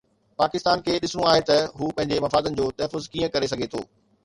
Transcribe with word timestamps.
پاڪستان 0.41 0.81
کي 0.87 0.95
ڏسڻو 1.03 1.27
آهي 1.33 1.43
ته 1.51 1.59
هو 1.83 1.91
پنهنجي 1.99 2.19
مفادن 2.27 2.59
جو 2.63 2.69
تحفظ 2.81 3.09
ڪيئن 3.17 3.33
ڪري 3.39 3.55
سگهي 3.55 3.71
ٿو. 3.77 3.87